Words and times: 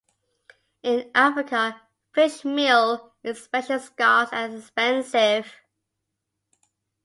In 0.81 1.11
Africa, 1.13 1.79
fish 2.11 2.43
meal 2.43 3.13
is 3.21 3.37
especially 3.39 3.77
scarce 3.85 4.29
and 4.31 4.55
expensive. 4.57 5.57